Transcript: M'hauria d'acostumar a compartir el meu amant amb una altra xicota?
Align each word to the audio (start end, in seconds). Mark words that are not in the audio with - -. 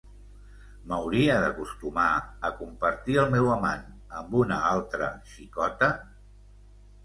M'hauria 0.91 1.35
d'acostumar 1.43 2.07
a 2.49 2.51
compartir 2.63 3.19
el 3.27 3.31
meu 3.37 3.53
amant 3.59 3.87
amb 4.23 4.37
una 4.43 4.61
altra 4.73 5.15
xicota? 5.37 5.95